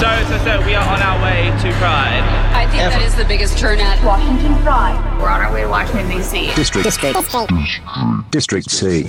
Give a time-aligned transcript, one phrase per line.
[0.00, 2.22] So, so, so, we are on our way to Pride.
[2.54, 4.02] I think that is the biggest turnout.
[4.02, 4.96] Washington Pride.
[5.20, 6.54] We're on our way to Washington, D.C.
[6.54, 6.86] District.
[6.86, 7.18] District.
[8.30, 9.04] District C.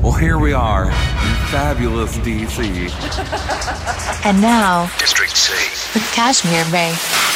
[0.00, 2.62] Well, here we are in fabulous D.C.
[4.26, 5.52] and now, District C.
[5.92, 7.33] With Kashmir Bay.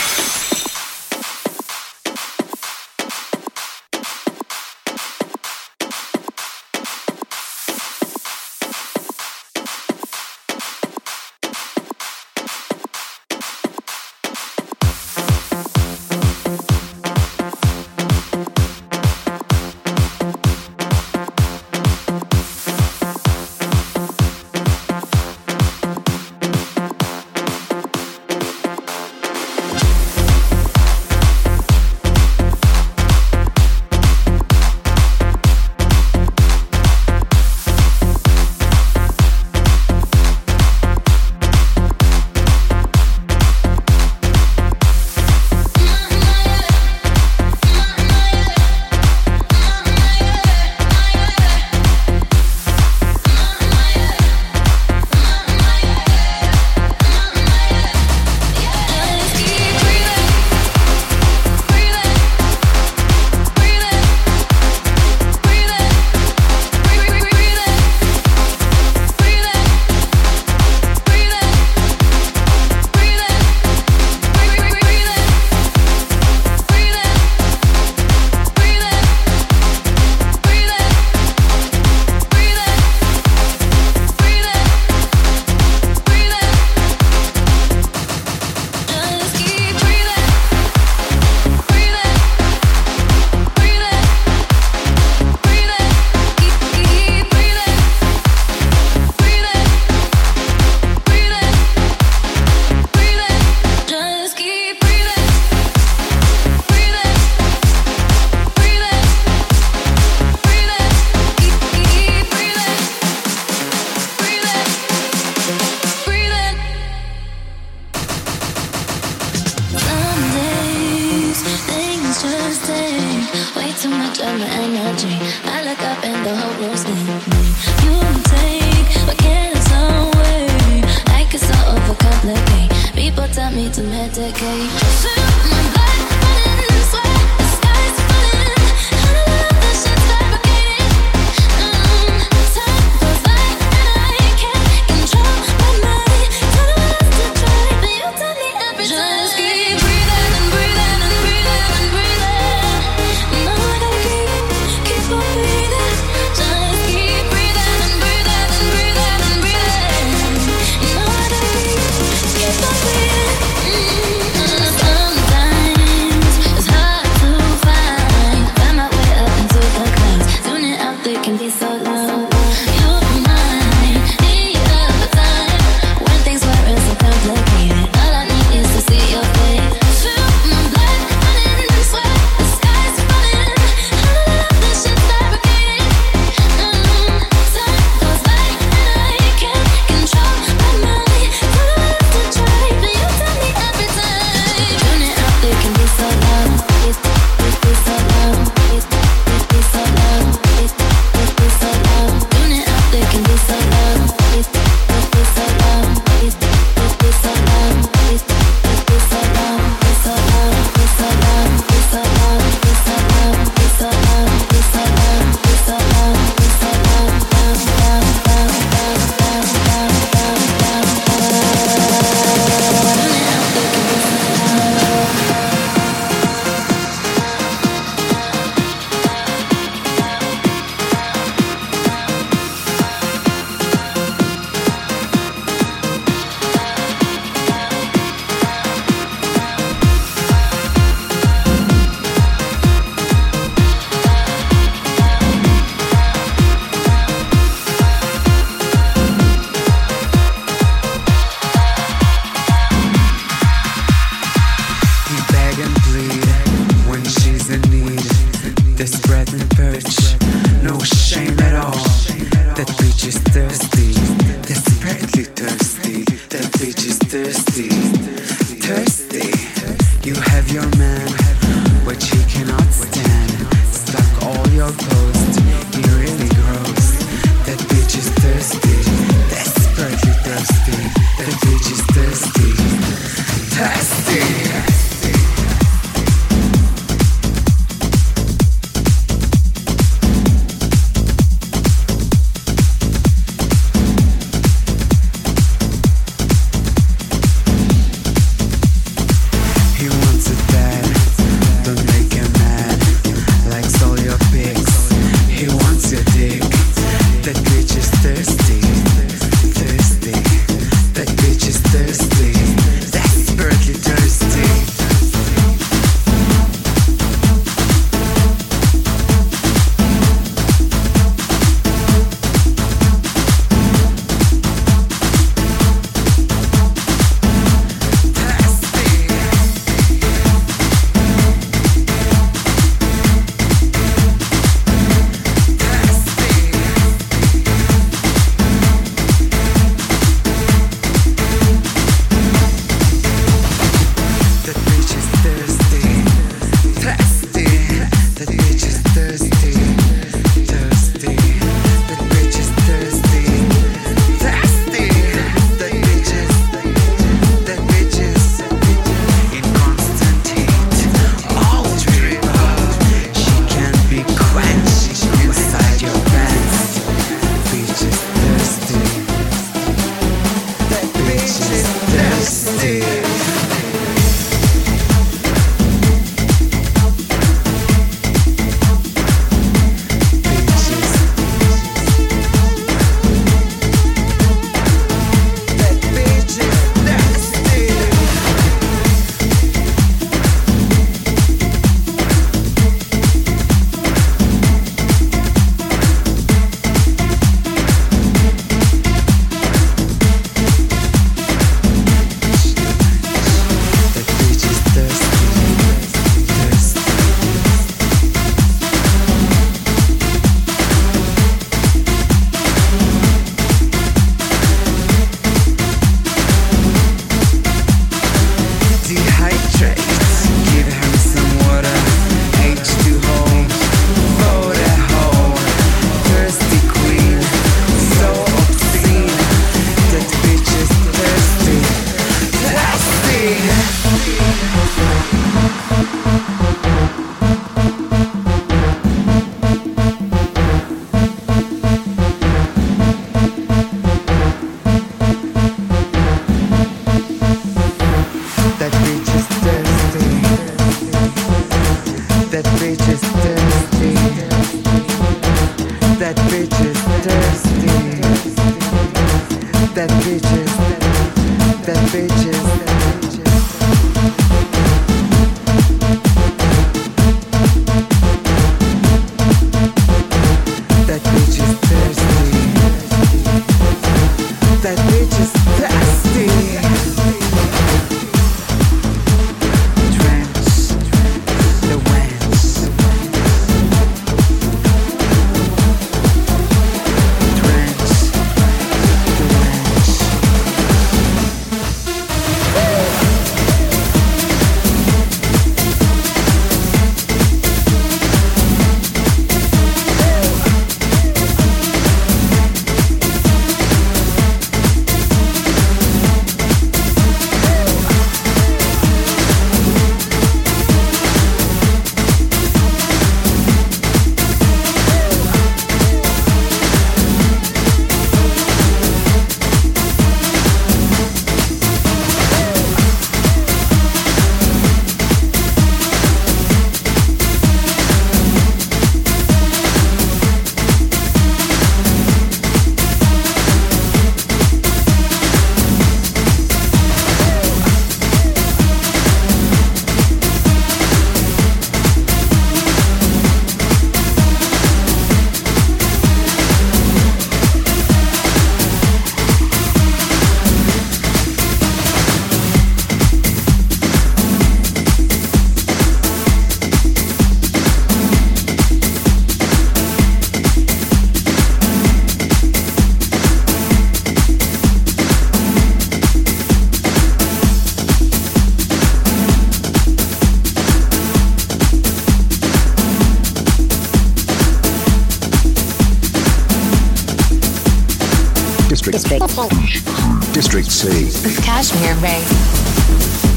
[578.68, 580.88] District C.
[581.24, 583.27] With Kashmir Ray.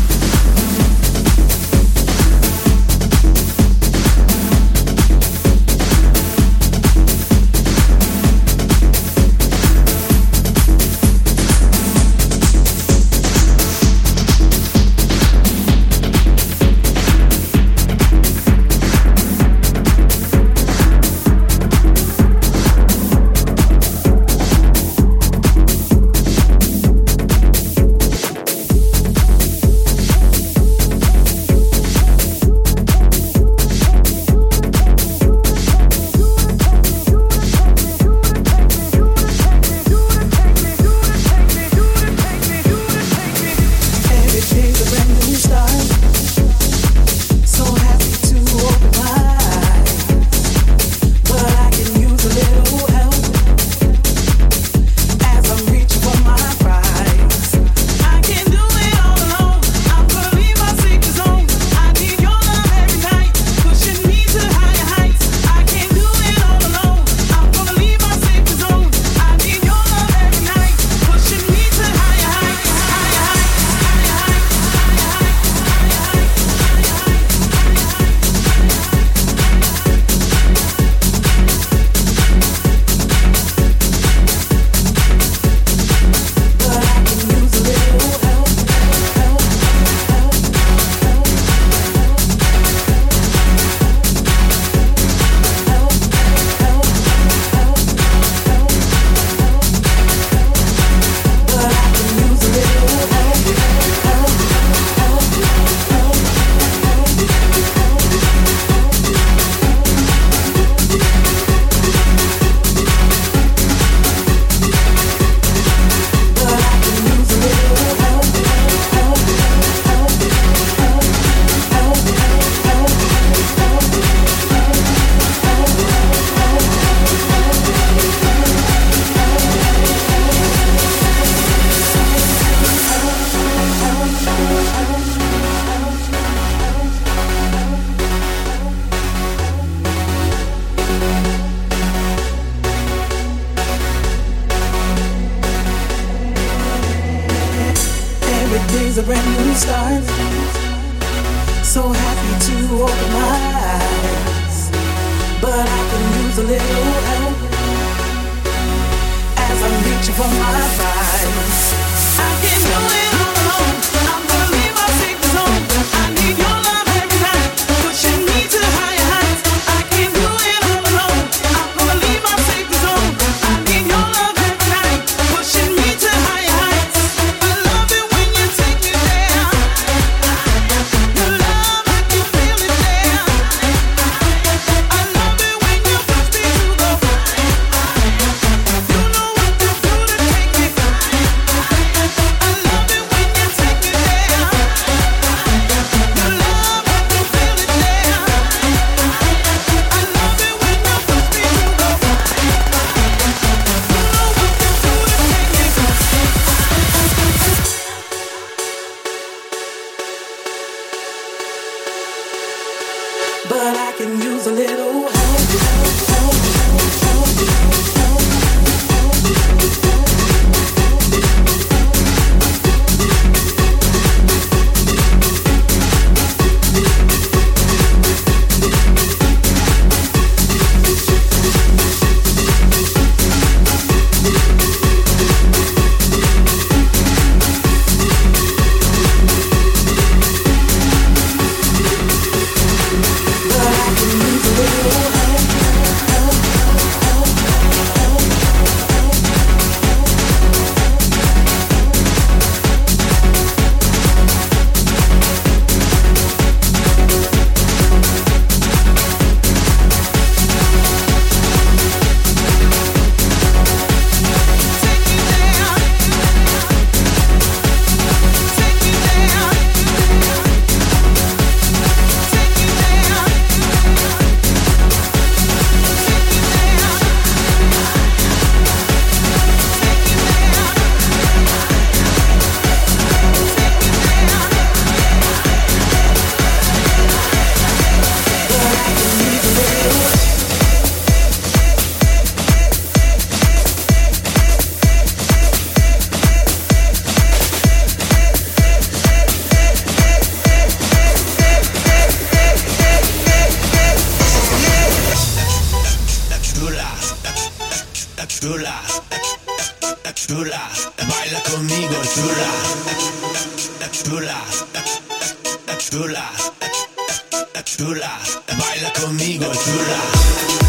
[317.81, 318.11] Chula,
[318.59, 320.60] baila conmigo, chula.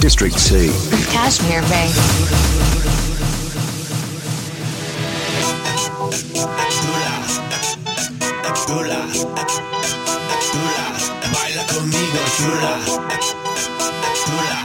[0.00, 0.70] District C.
[1.12, 1.92] Kashmir Bay.
[8.66, 9.00] chula,
[10.40, 10.86] chula,
[11.32, 12.72] baila conmigo, chula,
[14.24, 14.58] chula,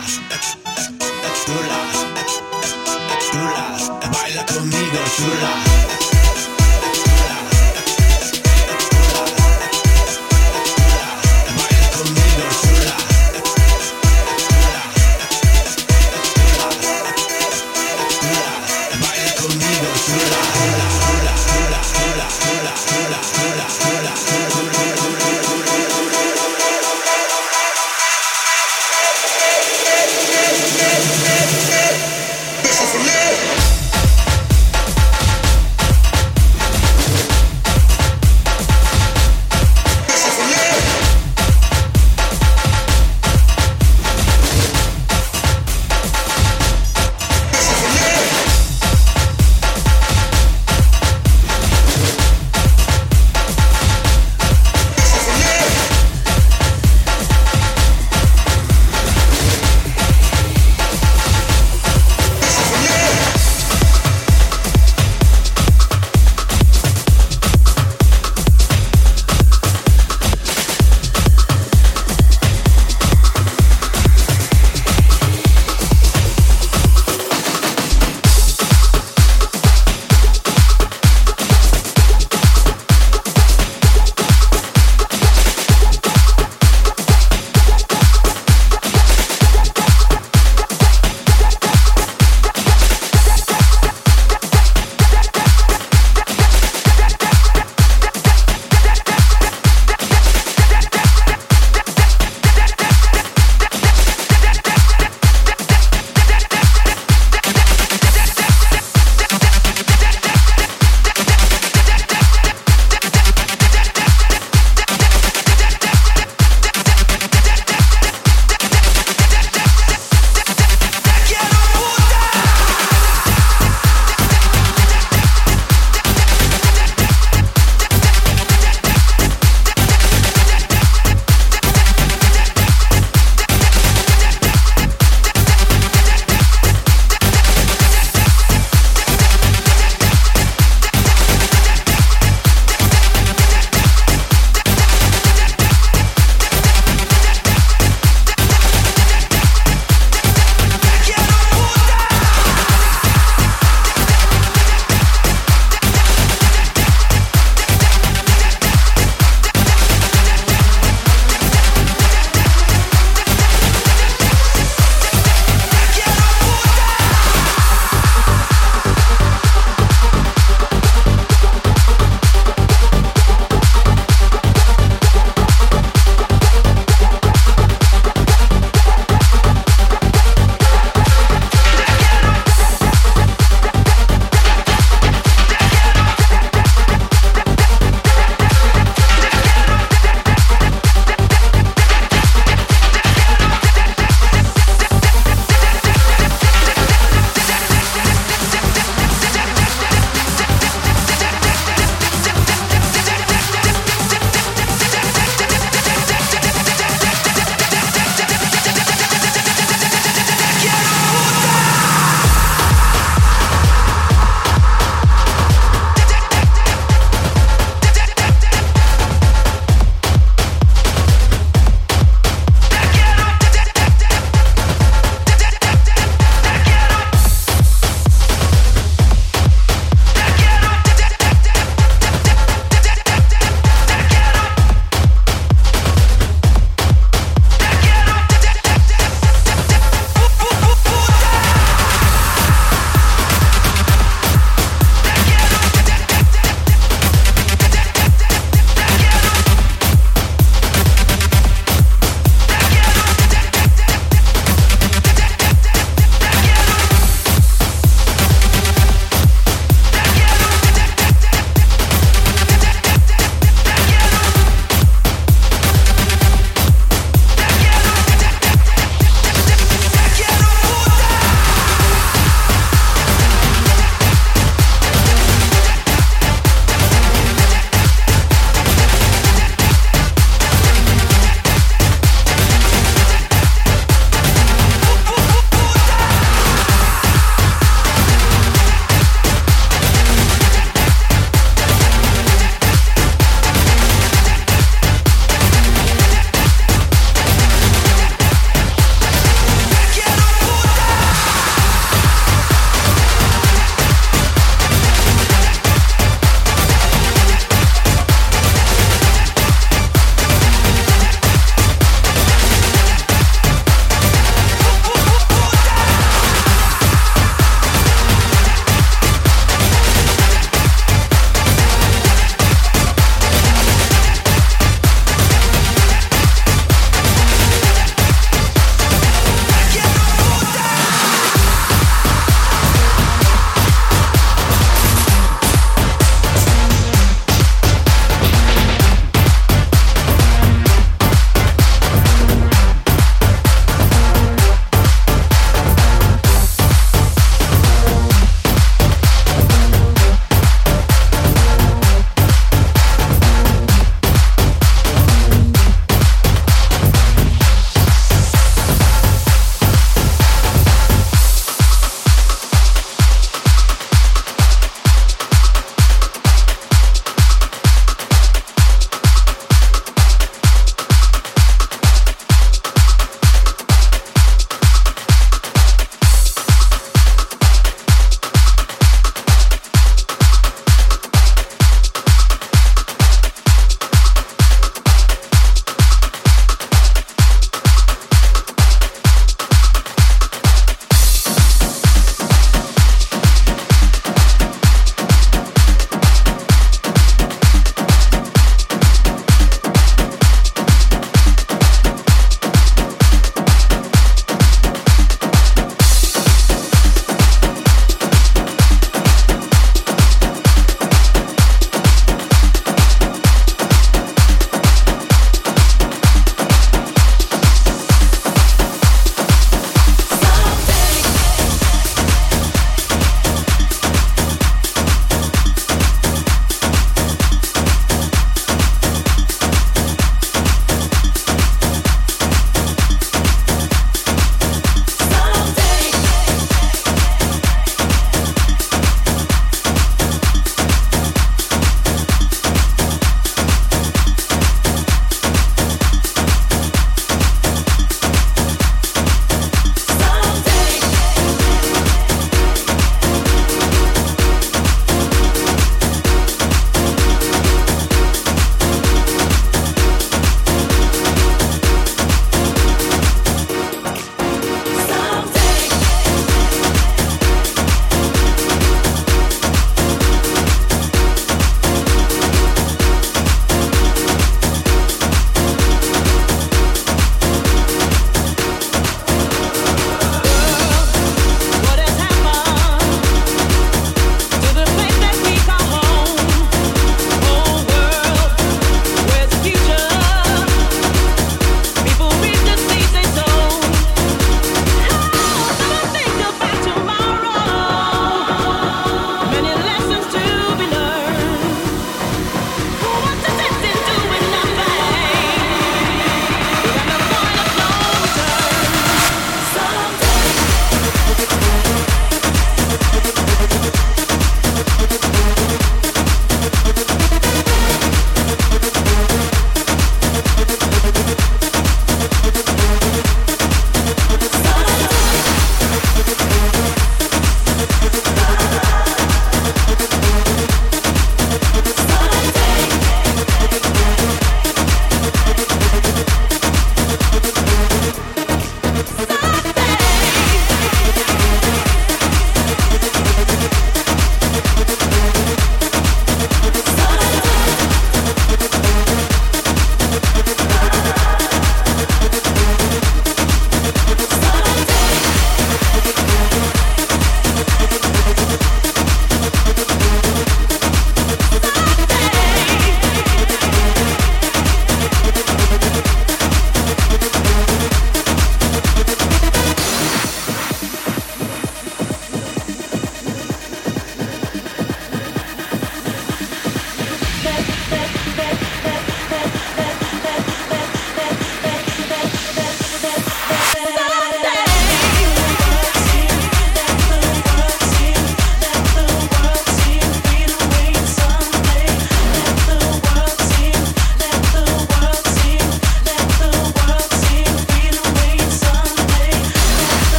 [1.44, 1.80] chula,
[3.20, 3.66] chula,
[4.12, 5.75] baila conmigo, chula.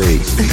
[0.00, 0.49] see.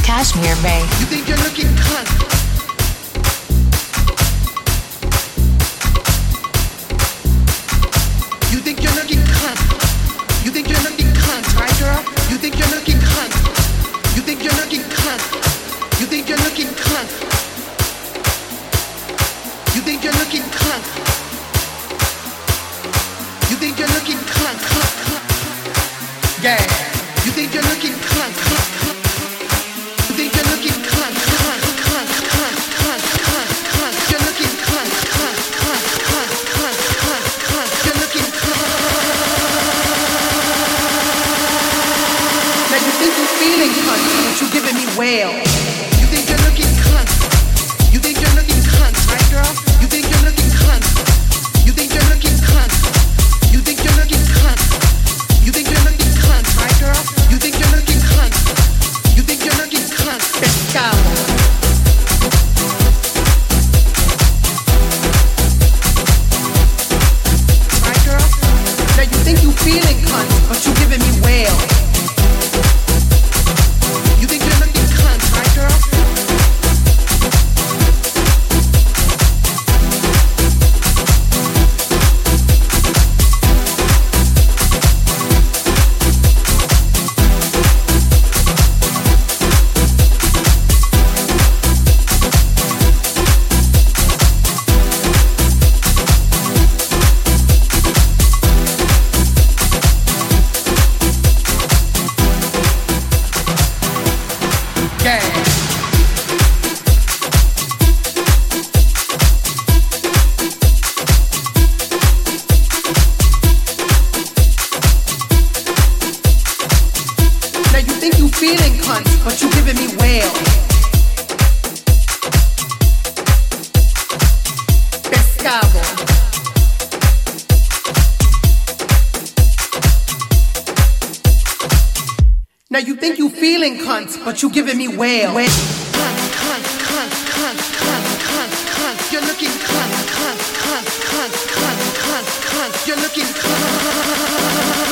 [132.69, 135.31] Now you think you feeling cunt, but you giving me whale.
[135.31, 135.47] Cunt,
[135.95, 139.11] cunt, cunt, cunt, cunt, cunt, cunt.
[139.13, 142.87] You're looking cunt, cunt, cunt, cunt, cunt, cunt, cunt.
[142.87, 144.86] You're looking cunt.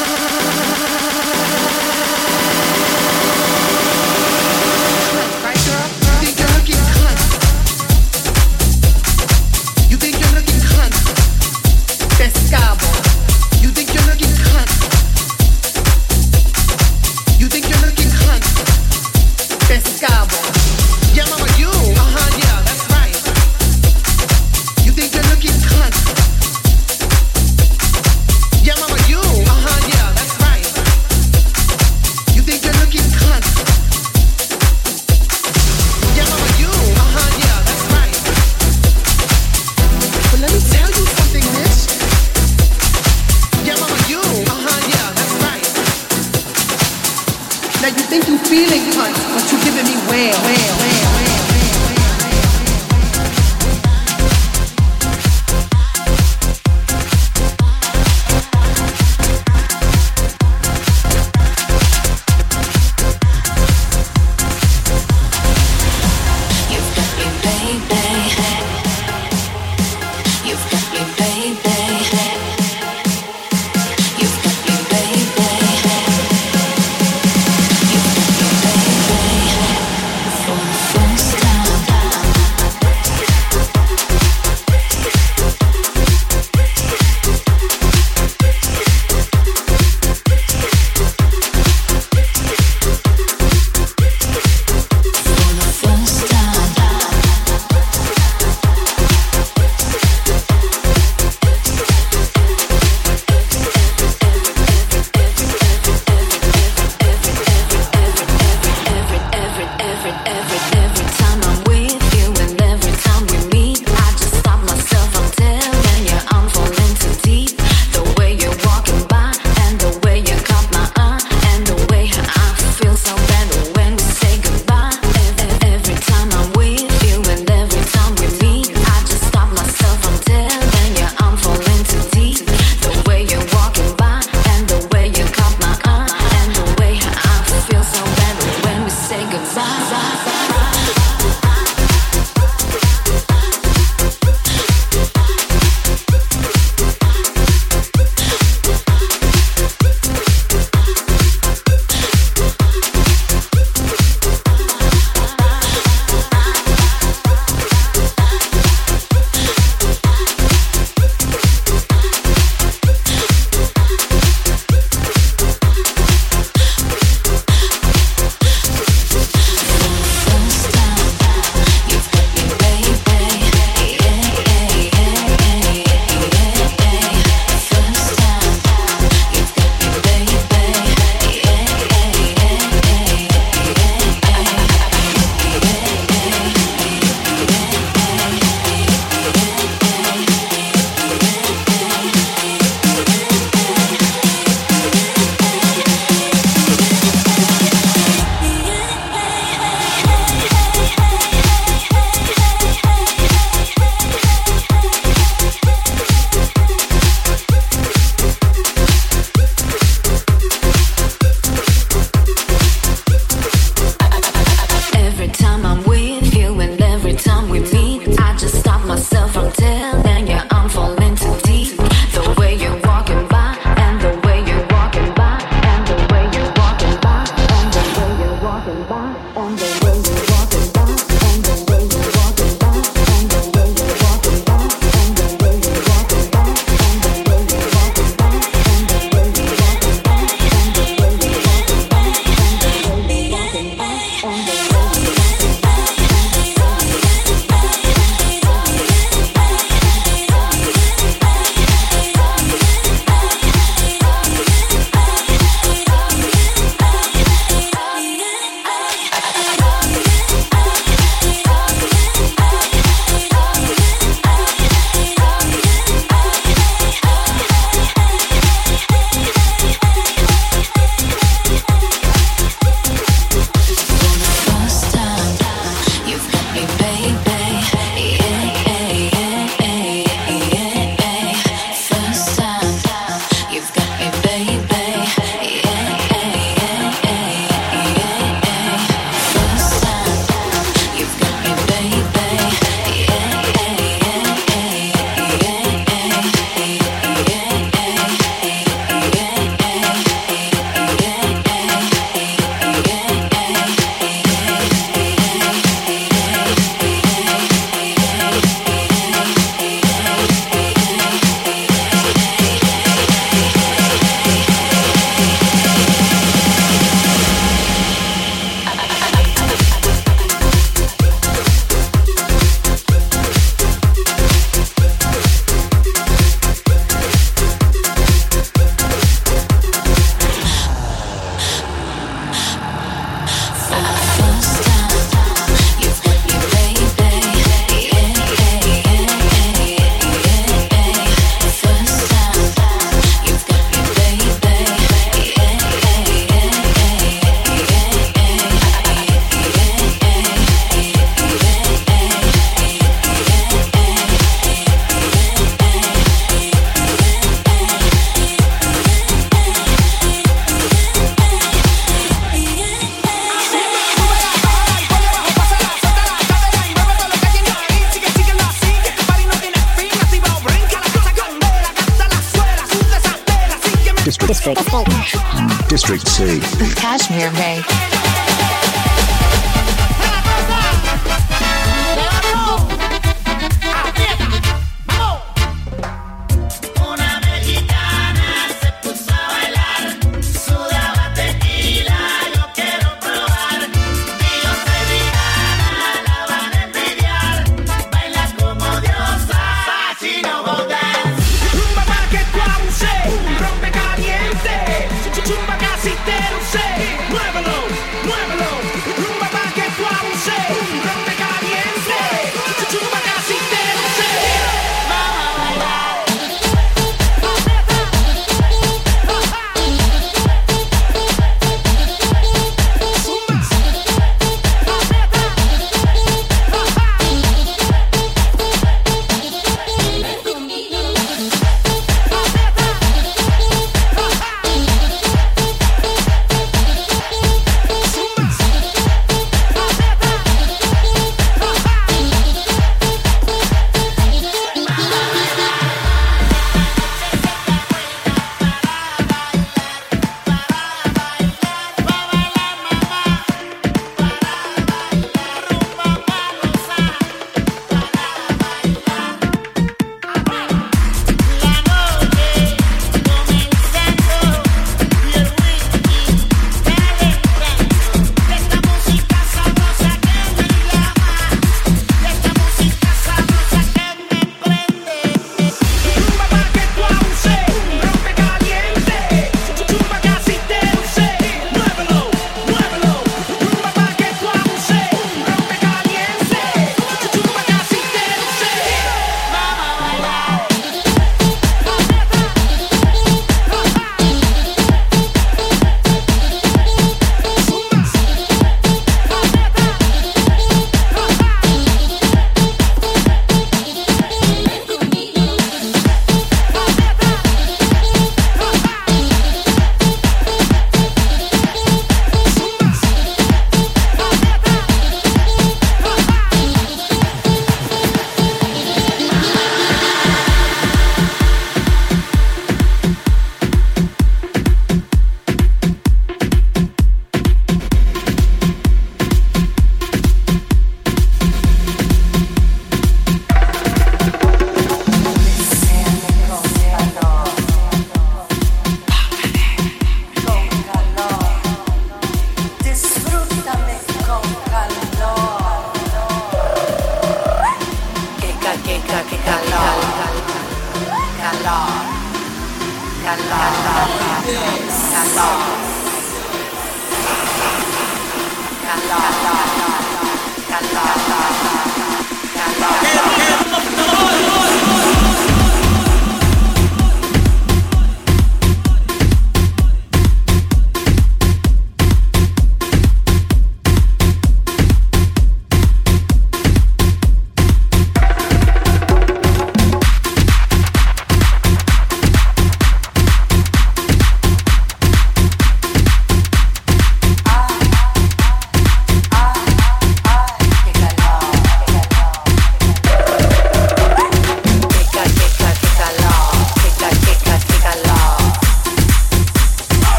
[284.25, 284.74] baby.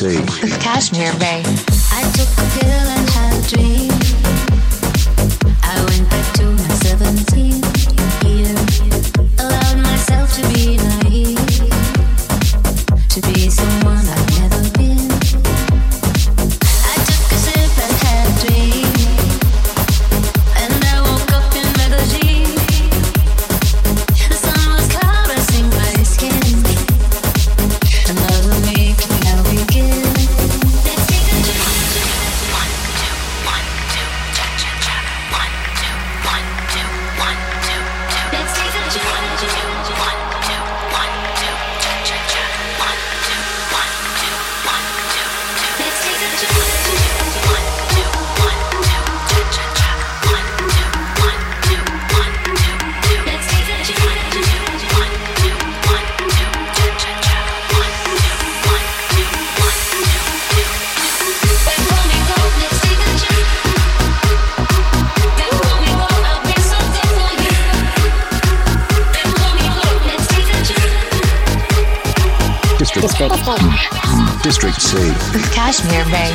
[0.00, 0.60] BBC.
[0.60, 1.69] Kashmir Bay.
[74.42, 74.96] District C.
[75.32, 76.32] With Kashmir Bay.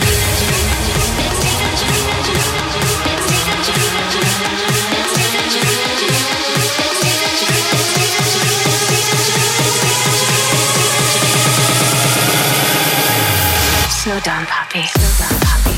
[14.05, 14.83] slow down, puppy.
[14.83, 15.74] Slow down,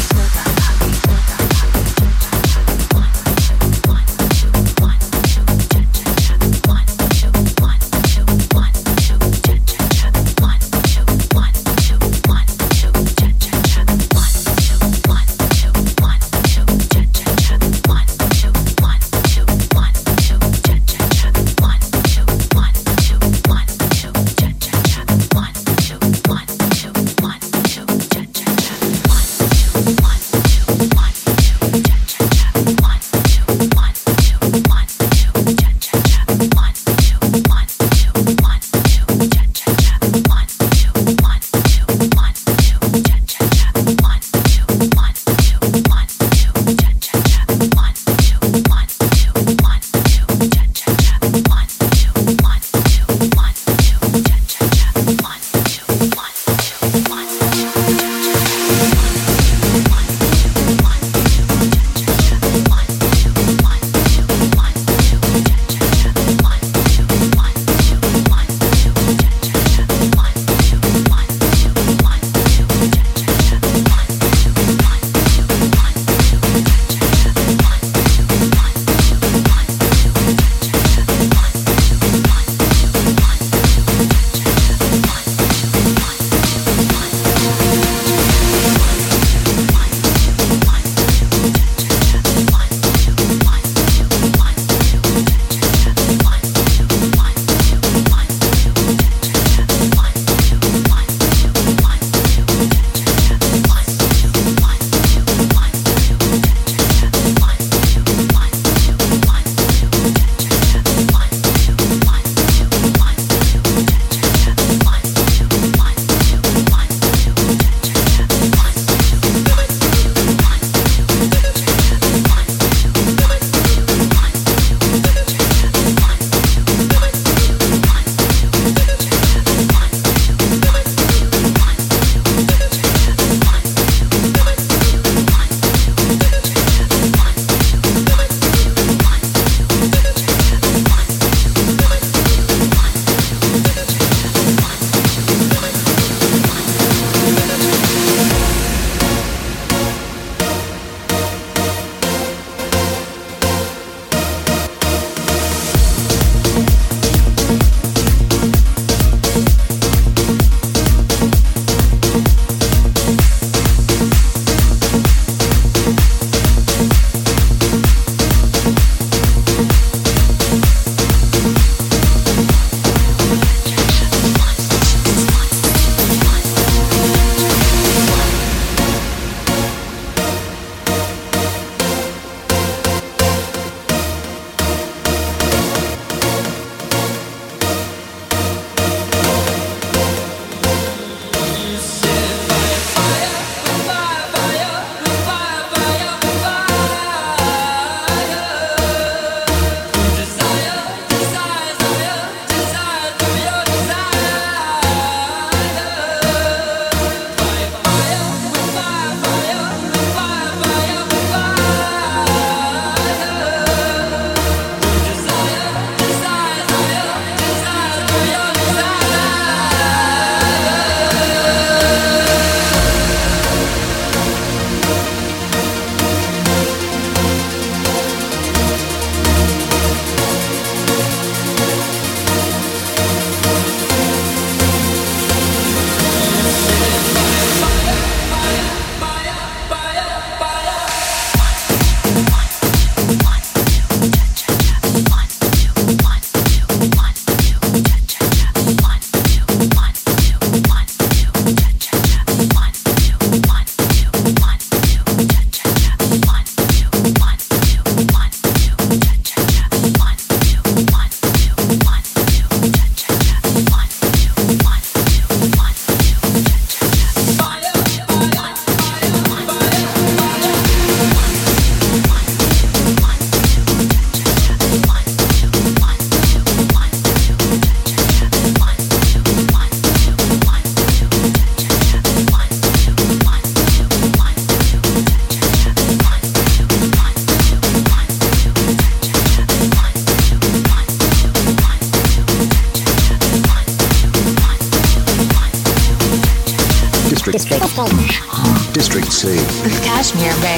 [300.08, 300.57] Cashmere, babe.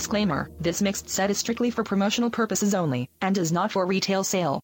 [0.00, 4.24] Disclaimer This mixed set is strictly for promotional purposes only, and is not for retail
[4.24, 4.62] sale.